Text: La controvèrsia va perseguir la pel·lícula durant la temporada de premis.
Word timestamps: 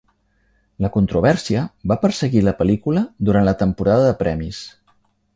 La 0.83 0.89
controvèrsia 0.93 1.65
va 1.91 1.97
perseguir 2.05 2.41
la 2.47 2.53
pel·lícula 2.61 3.03
durant 3.29 3.45
la 3.49 3.53
temporada 3.59 4.07
de 4.07 4.15
premis. 4.23 4.63